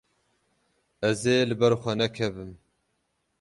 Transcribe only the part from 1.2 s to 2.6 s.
ê li ber xwe nekevim.